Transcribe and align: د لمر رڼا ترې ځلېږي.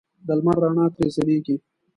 د 0.27 0.27
لمر 0.39 0.55
رڼا 0.63 0.85
ترې 0.95 1.07
ځلېږي. 1.15 1.55